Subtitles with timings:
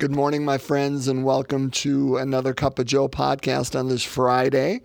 [0.00, 4.80] Good morning, my friends, and welcome to another Cup of Joe podcast on this Friday,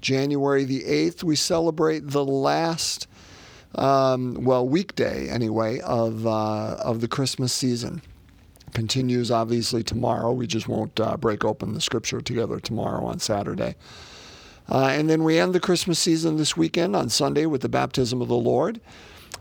[0.00, 1.22] January the 8th.
[1.22, 3.06] We celebrate the last,
[3.76, 8.02] um, well, weekday anyway, of, uh, of the Christmas season.
[8.74, 10.32] Continues obviously tomorrow.
[10.32, 13.76] We just won't uh, break open the scripture together tomorrow on Saturday.
[14.68, 18.20] Uh, and then we end the Christmas season this weekend on Sunday with the baptism
[18.20, 18.80] of the Lord.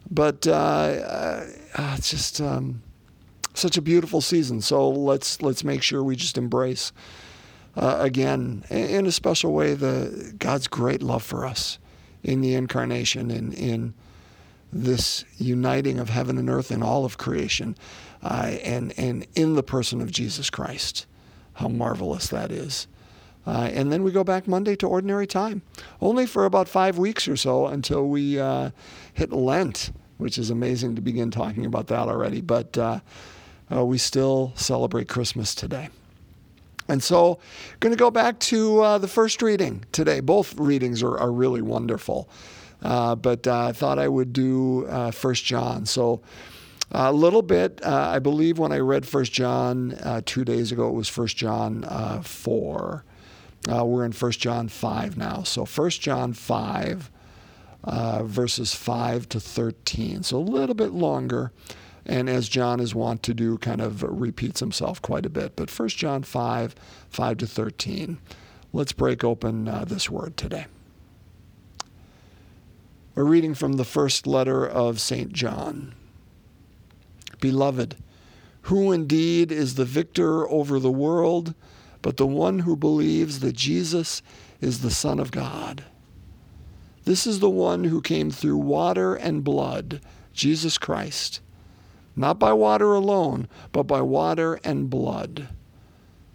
[0.07, 2.39] But uh, uh, it's just.
[2.39, 2.83] Um,
[3.55, 4.61] such a beautiful season.
[4.61, 6.91] So let's let's make sure we just embrace
[7.75, 11.79] uh, again in a special way the God's great love for us
[12.23, 13.93] in the incarnation and in
[14.71, 17.77] this uniting of heaven and earth and all of creation,
[18.23, 21.05] uh, and and in the person of Jesus Christ.
[21.53, 22.87] How marvelous that is.
[23.47, 25.61] Uh, and then we go back Monday to ordinary time,
[26.01, 28.71] only for about five weeks or so until we uh,
[29.13, 32.41] hit Lent, which is amazing to begin talking about that already.
[32.41, 32.75] But
[33.71, 35.89] uh, we still celebrate Christmas today.
[36.87, 37.39] And so,
[37.79, 40.19] going to go back to uh, the first reading today.
[40.19, 42.29] Both readings are, are really wonderful,
[42.83, 45.87] uh, but uh, I thought I would do uh, First John.
[45.87, 46.21] So,
[46.91, 47.81] a little bit.
[47.83, 51.81] Uh, I believe when I read First John two days ago, it was First John
[52.23, 53.03] four.
[53.67, 55.41] we're in First John five now.
[55.41, 57.09] So, First John five,
[57.83, 60.21] verses five to thirteen.
[60.21, 61.51] So a little bit longer
[62.05, 65.55] and as John is wont to do, kind of repeats himself quite a bit.
[65.55, 66.75] But 1 John 5,
[67.09, 68.19] 5 to 13.
[68.71, 70.67] Let's break open uh, this word today.
[73.15, 75.31] We're reading from the first letter of St.
[75.31, 75.95] John.
[77.39, 77.95] Beloved,
[78.63, 81.55] who indeed is the victor over the world,
[82.01, 84.21] but the one who believes that Jesus
[84.61, 85.85] is the Son of God?
[87.05, 90.01] This is the one who came through water and blood,
[90.33, 91.39] Jesus Christ
[92.15, 95.49] not by water alone, but by water and blood.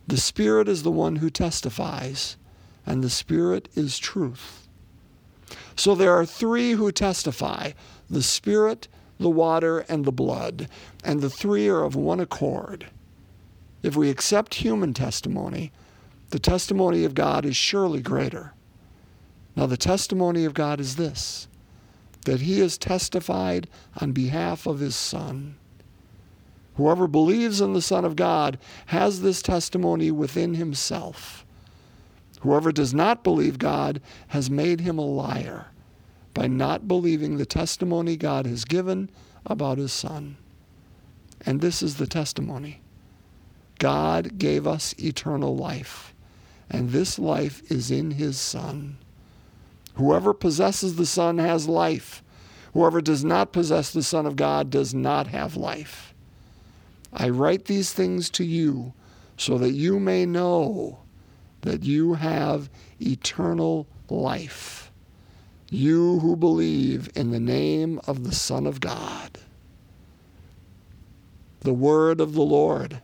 [0.07, 2.37] The Spirit is the one who testifies,
[2.85, 4.69] and the Spirit is truth.
[5.77, 7.73] So there are three who testify
[8.09, 10.69] the Spirit, the water, and the blood,
[11.05, 12.87] and the three are of one accord.
[13.83, 15.73] If we accept human testimony,
[16.31, 18.53] the testimony of God is surely greater.
[19.57, 21.49] Now, the testimony of God is this
[22.27, 23.69] that He has testified
[24.01, 25.57] on behalf of His Son.
[26.81, 31.45] Whoever believes in the Son of God has this testimony within himself.
[32.41, 35.67] Whoever does not believe God has made him a liar
[36.33, 39.11] by not believing the testimony God has given
[39.45, 40.39] about his Son.
[41.45, 42.81] And this is the testimony
[43.79, 46.15] God gave us eternal life,
[46.71, 48.97] and this life is in his Son.
[49.97, 52.23] Whoever possesses the Son has life.
[52.73, 56.10] Whoever does not possess the Son of God does not have life.
[57.13, 58.93] I write these things to you
[59.37, 60.99] so that you may know
[61.63, 64.91] that you have eternal life.
[65.71, 69.39] You who believe in the name of the Son of God.
[71.61, 73.01] The word of the Lord.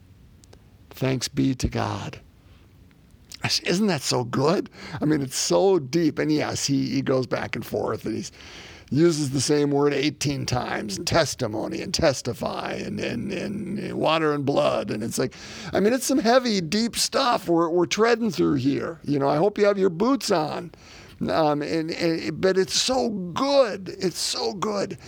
[0.91, 2.21] Thanks be to God.
[3.63, 4.71] Isn't that so good?
[5.01, 6.19] I mean, it's so deep.
[6.19, 8.33] And yes, he, he goes back and forth and he's
[8.91, 14.45] uses the same word 18 times and testimony and testify and, and, and water and
[14.45, 14.91] blood.
[14.91, 15.35] And it's like,
[15.73, 19.01] I mean, it's some heavy, deep stuff we're, we're treading through here.
[19.03, 20.71] You know, I hope you have your boots on.
[21.29, 23.95] Um, and, and, but it's so good.
[23.99, 24.99] It's so good.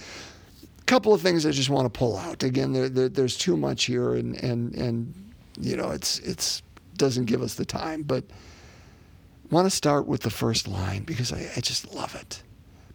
[0.81, 2.43] A couple of things I just want to pull out.
[2.43, 6.62] Again, there, there, there's too much here, and, and, and you know, it's, it's
[6.97, 8.03] doesn't give us the time.
[8.03, 12.43] But I want to start with the first line because I, I just love it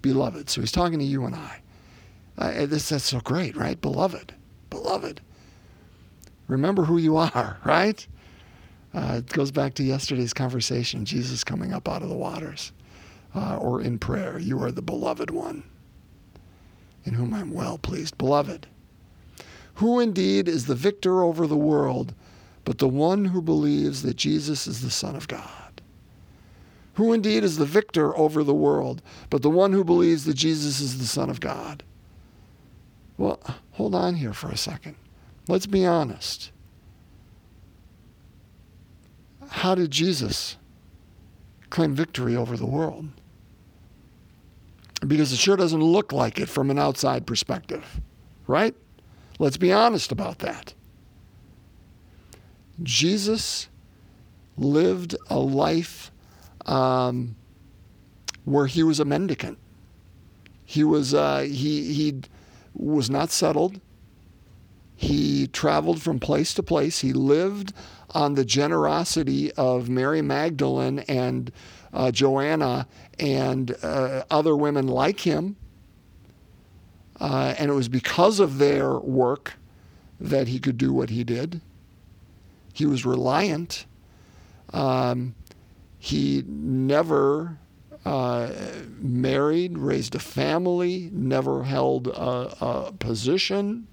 [0.04, 0.52] beloved.
[0.52, 1.62] So he's talking to you and I.
[2.38, 3.80] Uh, this, that's so great, right?
[3.82, 4.36] Beloved,
[4.70, 5.22] beloved.
[6.48, 8.06] Remember who you are, right?
[8.94, 12.72] Uh, it goes back to yesterday's conversation Jesus coming up out of the waters,
[13.34, 15.64] uh, or in prayer, you are the beloved one,
[17.06, 18.20] in whom I'm well pleased.
[18.20, 18.68] Beloved,
[19.76, 22.14] who indeed is the victor over the world,
[22.66, 25.63] but the one who believes that Jesus is the Son of God?
[26.96, 30.80] Who indeed is the victor over the world, but the one who believes that Jesus
[30.80, 31.84] is the Son of God?
[33.18, 33.40] Well,
[33.72, 34.96] hold on here for a second.
[35.48, 36.52] Let's be honest.
[39.50, 40.58] How did Jesus
[41.70, 43.10] claim victory over the world?
[45.06, 48.02] Because it sure doesn't look like it from an outside perspective,
[48.48, 48.76] right?
[49.40, 50.74] Let's be honest about that.
[52.82, 53.68] Jesus
[54.58, 56.12] lived a life
[56.66, 57.36] um,
[58.46, 59.58] where he was a mendicant.
[60.66, 62.22] He was uh, he he
[62.74, 63.80] was not settled.
[64.96, 67.00] he traveled from place to place.
[67.00, 67.74] He lived
[68.12, 71.52] on the generosity of Mary Magdalene and
[71.92, 72.88] uh, Joanna
[73.20, 75.56] and uh, other women like him.
[77.20, 79.54] Uh, and it was because of their work
[80.20, 81.62] that he could do what he did.
[82.74, 83.86] He was reliant.
[84.72, 85.36] Um,
[86.04, 87.58] he never
[88.04, 88.50] uh,
[89.00, 93.88] married, raised a family, never held a, a position.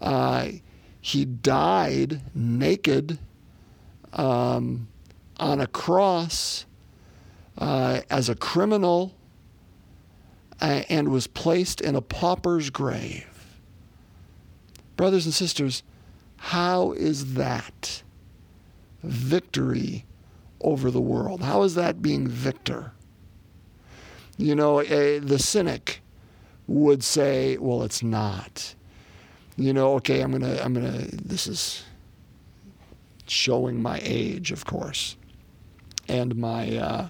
[0.00, 0.50] Uh,
[1.00, 3.18] he died naked
[4.12, 4.86] um,
[5.40, 6.64] on a cross
[7.58, 9.12] uh, as a criminal
[10.60, 13.56] uh, and was placed in a pauper's grave.
[14.96, 15.82] Brothers and sisters,
[16.36, 18.04] how is that
[19.02, 20.04] victory
[20.60, 21.42] over the world?
[21.42, 22.92] How is that being victor?
[24.36, 26.00] You know, a, the cynic
[26.66, 28.74] would say, well, it's not.
[29.56, 31.84] You know, okay, I'm going to, I'm going to, this is
[33.26, 35.16] showing my age, of course,
[36.08, 37.08] and my, uh,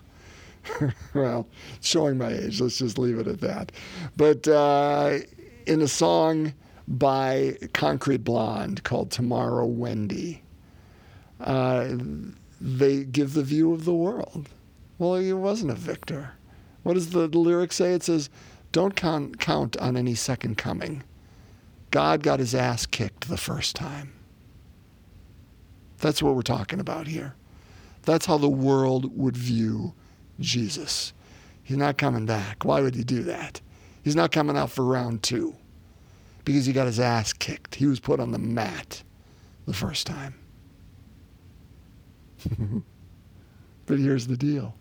[1.14, 1.46] well,
[1.80, 2.60] showing my age.
[2.60, 3.72] Let's just leave it at that.
[4.16, 5.18] But uh,
[5.66, 6.54] in a song
[6.88, 10.42] by Concrete Blonde called Tomorrow Wendy,
[11.40, 11.96] uh,
[12.60, 14.48] they give the view of the world.
[14.98, 16.32] Well, he wasn't a victor.
[16.82, 17.94] What does the, the lyric say?
[17.94, 18.28] It says,
[18.72, 21.02] Don't count, count on any second coming.
[21.90, 24.12] God got his ass kicked the first time.
[25.98, 27.34] That's what we're talking about here.
[28.02, 29.94] That's how the world would view
[30.38, 31.12] Jesus.
[31.62, 32.64] He's not coming back.
[32.64, 33.60] Why would he do that?
[34.02, 35.54] He's not coming out for round two
[36.44, 37.74] because he got his ass kicked.
[37.74, 39.02] He was put on the mat
[39.66, 40.39] the first time.
[43.86, 44.74] but here's the deal.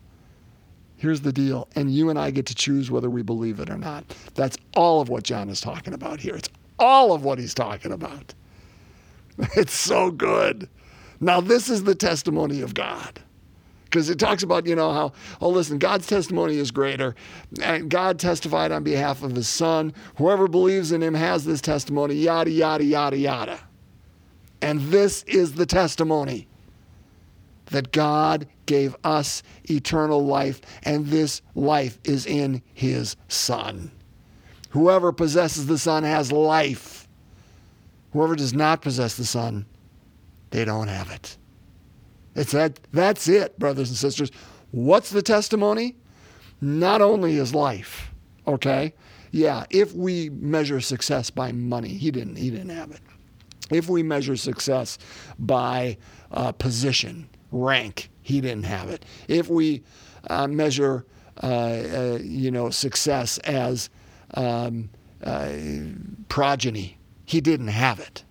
[0.96, 1.66] Here's the deal.
[1.74, 4.04] And you and I get to choose whether we believe it or not.
[4.34, 6.36] That's all of what John is talking about here.
[6.36, 8.34] It's all of what he's talking about.
[9.56, 10.68] It's so good.
[11.18, 13.20] Now, this is the testimony of God.
[13.84, 17.14] Because it talks about, you know, how, oh, listen, God's testimony is greater.
[17.62, 19.94] And God testified on behalf of his son.
[20.16, 23.60] Whoever believes in him has this testimony, yada, yada, yada, yada.
[24.60, 26.49] And this is the testimony
[27.70, 33.90] that God gave us eternal life, and this life is in his Son.
[34.70, 37.08] Whoever possesses the Son has life.
[38.12, 39.66] Whoever does not possess the Son,
[40.50, 41.36] they don't have it.
[42.34, 44.30] It's that that's it, brothers and sisters.
[44.70, 45.96] What's the testimony?
[46.60, 48.12] Not only is life,
[48.46, 48.94] okay?
[49.32, 53.00] Yeah, if we measure success by money, he didn't he didn't have it.
[53.70, 54.98] If we measure success
[55.38, 55.96] by
[56.32, 59.04] uh, position, rank, he didn't have it.
[59.28, 59.82] If we
[60.28, 61.04] uh, measure,
[61.42, 63.90] uh, uh you know, success as
[64.34, 64.90] um,
[65.22, 65.52] uh,
[66.28, 66.98] progeny.
[67.24, 68.24] He didn't have it.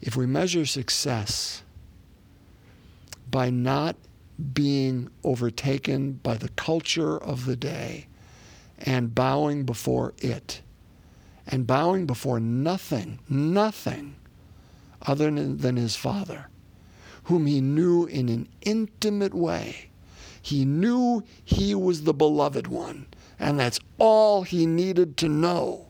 [0.00, 1.62] If we measure success
[3.30, 3.96] by not
[4.52, 8.08] being overtaken by the culture of the day
[8.78, 10.62] and bowing before it,
[11.46, 14.16] and bowing before nothing, nothing
[15.06, 16.48] other than his Father,
[17.24, 19.90] whom he knew in an intimate way
[20.42, 23.06] he knew he was the beloved one,
[23.38, 25.86] and that's all he needed to know.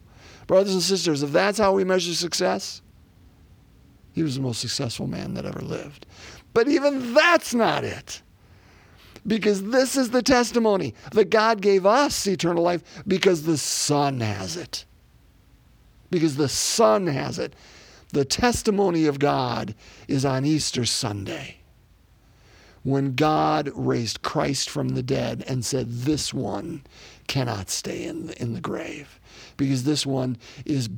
[0.46, 2.82] Brothers and sisters, if that's how we measure success,
[4.12, 6.04] he was the most successful man that ever lived.
[6.52, 8.20] But even that's not it.
[9.26, 14.56] Because this is the testimony that God gave us eternal life because the Son has
[14.56, 14.84] it.
[16.10, 17.54] Because the Son has it.
[18.12, 19.74] The testimony of God
[20.06, 21.58] is on Easter Sunday
[22.82, 26.82] when God raised Christ from the dead and said, This one
[27.26, 29.18] cannot stay in the, in the grave
[29.56, 30.90] because this one is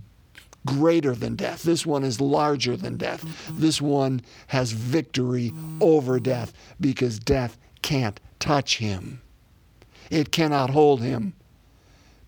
[0.67, 1.63] greater than death.
[1.63, 3.25] This one is larger than death.
[3.51, 9.21] This one has victory over death because death can't touch him.
[10.11, 11.35] It cannot hold him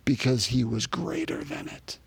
[0.04, 1.98] because he was greater than it.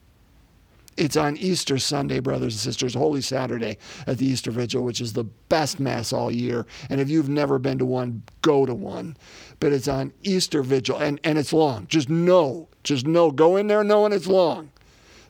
[1.00, 5.14] It's on Easter Sunday, brothers and sisters, Holy Saturday at the Easter Vigil, which is
[5.14, 6.66] the best Mass all year.
[6.90, 9.16] And if you've never been to one, go to one.
[9.62, 11.88] But it's on Easter Vigil, and, and it's long.
[11.88, 14.72] Just know, just know, go in there knowing it's long.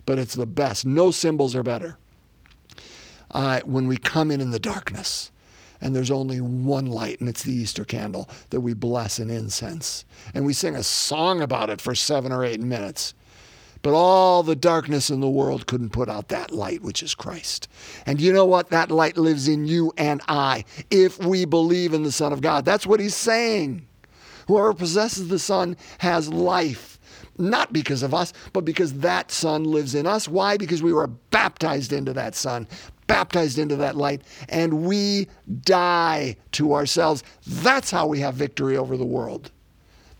[0.08, 0.88] But it's the best.
[0.88, 2.00] No symbols are better.
[3.30, 5.30] Uh, when we come in in the darkness,
[5.82, 10.04] and there's only one light, and it's the Easter candle that we bless in incense.
[10.34, 13.14] And we sing a song about it for seven or eight minutes.
[13.82, 17.70] But all the darkness in the world couldn't put out that light, which is Christ.
[18.06, 18.70] And you know what?
[18.70, 22.66] That light lives in you and I if we believe in the Son of God.
[22.66, 23.88] That's what he's saying.
[24.48, 27.00] Whoever possesses the Son has life.
[27.40, 30.28] not because of us, but because that Son lives in us.
[30.28, 30.58] Why?
[30.58, 32.68] Because we were baptized into that Son,
[33.08, 35.28] baptized into that light, and we
[35.62, 37.24] die to ourselves.
[37.48, 39.52] That's how we have victory over the world.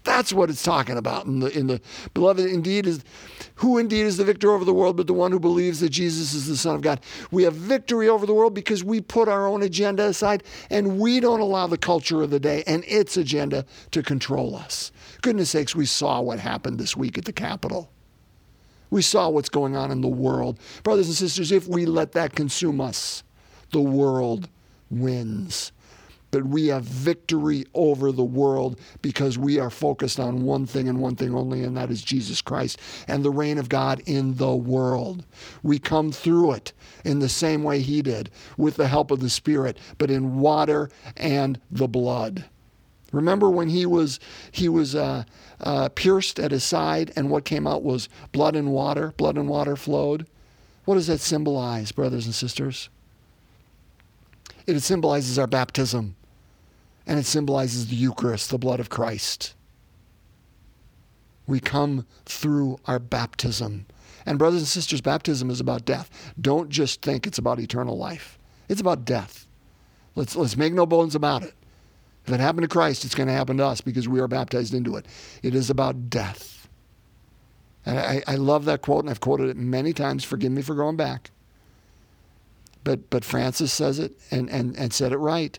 [0.10, 1.80] That's what it's talking about in the in the
[2.16, 3.04] beloved indeed is
[3.54, 6.34] who indeed is the victor over the world but the one who believes that Jesus
[6.34, 7.00] is the son of God.
[7.30, 11.20] We have victory over the world because we put our own agenda aside and we
[11.20, 14.92] don't allow the culture of the day and its agenda to control us.
[15.22, 17.92] Goodness sakes, we saw what happened this week at the Capitol.
[18.90, 20.60] We saw what's going on in the world.
[20.82, 23.24] Brothers and sisters, if we let that consume us,
[23.70, 24.50] the world
[24.90, 25.72] wins
[26.32, 31.00] but we have victory over the world because we are focused on one thing and
[31.00, 34.56] one thing only, and that is Jesus Christ and the reign of God in the
[34.56, 35.26] world.
[35.64, 39.30] We come through it in the same way He did, with the help of the
[39.30, 42.46] Spirit, but in water and the blood.
[43.12, 44.20] Remember when he was
[44.52, 45.24] he was uh,
[45.62, 49.14] uh, pierced at his side, and what came out was blood and water.
[49.18, 50.28] Blood and water flowed.
[50.86, 52.90] What does that symbolize, brothers and sisters?
[54.68, 56.16] It symbolizes our baptism
[57.10, 59.56] and it symbolizes the Eucharist, the blood of Christ.
[61.48, 63.88] We come through our baptism.
[64.28, 66.32] And, brothers and sisters, baptism is about death.
[66.40, 68.38] Don't just think it's about eternal life,
[68.70, 69.48] it's about death.
[70.16, 71.56] Let's, let's make no bones about it.
[72.28, 74.76] If it happened to Christ, it's going to happen to us because we are baptized
[74.76, 75.08] into it.
[75.42, 76.70] It is about death.
[77.88, 80.24] And I, I love that quote, and I've quoted it many times.
[80.24, 81.32] Forgive me for going back.
[82.84, 85.58] But, but Francis says it and, and, and said it right.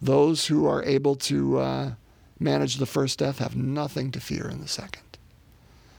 [0.00, 1.92] Those who are able to uh,
[2.38, 5.02] manage the first death have nothing to fear in the second.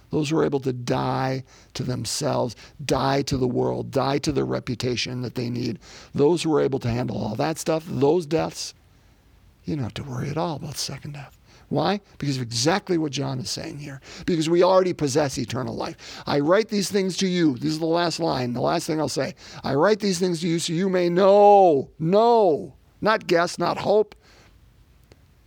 [0.10, 1.44] Those who are able to die
[1.76, 5.80] to themselves, die to the world, die to their reputation that they need,
[6.16, 8.74] those who are able to handle all that stuff, those deaths,
[9.66, 11.38] you don't have to worry at all about second death.
[11.68, 12.02] Why?
[12.18, 14.02] Because of exactly what John is saying here.
[14.26, 16.24] Because we already possess eternal life.
[16.26, 17.58] I write these things to you.
[17.58, 19.36] This is the last line, the last thing I'll say.
[19.64, 24.16] I write these things to you so you may know, know not guess, not hope.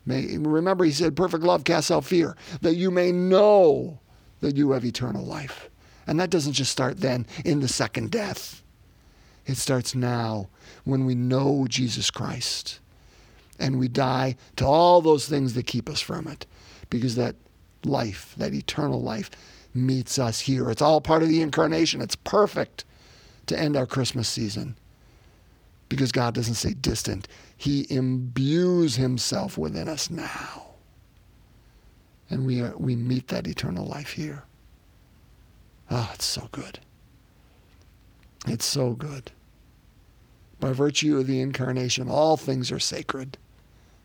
[0.04, 4.00] May, remember, he said, perfect love casts out fear, that you may know
[4.40, 5.70] that you have eternal life.
[6.06, 8.62] And that doesn't just start then in the second death.
[9.46, 10.48] It starts now
[10.84, 12.80] when we know Jesus Christ
[13.58, 16.46] and we die to all those things that keep us from it
[16.90, 17.36] because that
[17.84, 19.30] life, that eternal life,
[19.74, 20.70] meets us here.
[20.70, 22.00] It's all part of the incarnation.
[22.00, 22.84] It's perfect
[23.46, 24.76] to end our Christmas season
[25.92, 27.28] because God doesn't say distant.
[27.54, 30.68] He imbues himself within us now.
[32.30, 34.44] And we, are, we meet that eternal life here.
[35.90, 36.78] Ah, oh, it's so good.
[38.46, 39.32] It's so good.
[40.60, 43.36] By virtue of the incarnation, all things are sacred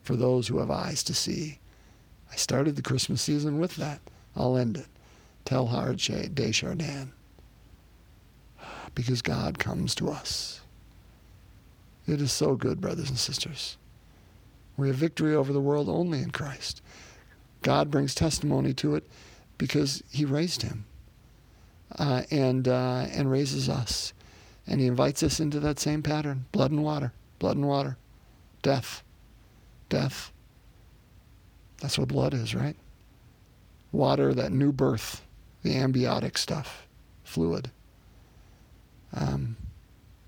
[0.04, 1.60] for those who have eyes to see.
[2.30, 4.02] I started the Christmas season with that.
[4.36, 4.88] I'll end it.
[5.46, 7.14] Teilhard de Chardin.
[8.94, 10.60] Because God comes to us.
[12.08, 13.78] It is so good, brothers and sisters.
[14.78, 16.82] We have victory over the world only in Christ.
[17.62, 19.06] God brings testimony to it
[19.58, 20.86] because He raised Him
[21.98, 24.14] uh, and, uh, and raises us.
[24.66, 27.98] And He invites us into that same pattern blood and water, blood and water,
[28.62, 29.04] death,
[29.90, 30.32] death.
[31.82, 32.76] That's what blood is, right?
[33.92, 35.26] Water, that new birth,
[35.64, 36.88] the amniotic stuff,
[37.24, 37.72] fluid.
[39.14, 39.58] Um,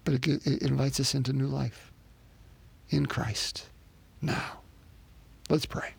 [0.10, 1.92] but it, it invites us into new life
[2.90, 3.68] in Christ
[4.22, 4.62] now.
[5.50, 5.94] Let's pray.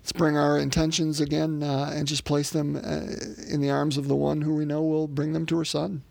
[0.00, 3.14] Let's bring our intentions again uh, and just place them uh,
[3.48, 6.02] in the arms of the one who we know will bring them to her Son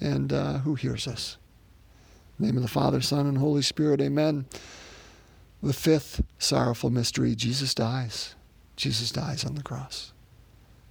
[0.00, 1.36] and uh, who hears us.
[2.38, 4.46] name of the Father, Son, and Holy Spirit, amen.
[5.60, 8.36] The fifth sorrowful mystery Jesus dies.
[8.76, 10.12] Jesus dies on the cross.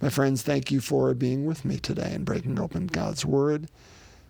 [0.00, 3.68] My friends, thank you for being with me today and breaking open God's Word.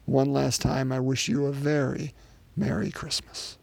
[0.05, 2.13] One last time, I wish you a very
[2.57, 3.57] Merry Christmas.